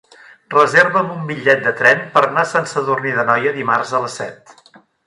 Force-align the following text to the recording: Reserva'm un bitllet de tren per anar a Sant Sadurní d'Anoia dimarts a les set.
Reserva'm 0.53 1.11
un 1.17 1.27
bitllet 1.33 1.61
de 1.67 1.75
tren 1.83 2.03
per 2.17 2.25
anar 2.29 2.45
a 2.47 2.51
Sant 2.55 2.69
Sadurní 2.73 3.17
d'Anoia 3.21 3.57
dimarts 3.61 3.97
a 4.01 4.07
les 4.07 4.23
set. 4.23 4.61